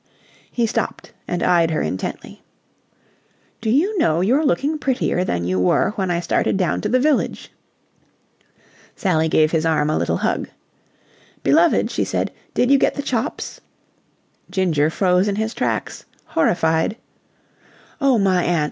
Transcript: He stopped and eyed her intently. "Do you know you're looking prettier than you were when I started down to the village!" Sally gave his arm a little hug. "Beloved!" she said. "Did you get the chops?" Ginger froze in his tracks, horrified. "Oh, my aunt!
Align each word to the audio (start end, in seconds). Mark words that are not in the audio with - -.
He 0.51 0.65
stopped 0.65 1.13
and 1.27 1.43
eyed 1.43 1.69
her 1.69 1.83
intently. 1.83 2.41
"Do 3.61 3.69
you 3.69 3.99
know 3.99 4.19
you're 4.21 4.43
looking 4.43 4.79
prettier 4.79 5.23
than 5.23 5.43
you 5.43 5.59
were 5.59 5.91
when 5.91 6.09
I 6.09 6.21
started 6.21 6.57
down 6.57 6.81
to 6.81 6.89
the 6.89 6.99
village!" 6.99 7.51
Sally 8.95 9.29
gave 9.29 9.51
his 9.51 9.63
arm 9.63 9.91
a 9.91 9.97
little 9.99 10.17
hug. 10.17 10.49
"Beloved!" 11.43 11.91
she 11.91 12.03
said. 12.03 12.31
"Did 12.55 12.71
you 12.71 12.79
get 12.79 12.95
the 12.95 13.03
chops?" 13.03 13.61
Ginger 14.49 14.89
froze 14.89 15.27
in 15.27 15.35
his 15.35 15.53
tracks, 15.53 16.05
horrified. 16.25 16.97
"Oh, 18.01 18.17
my 18.17 18.43
aunt! 18.43 18.59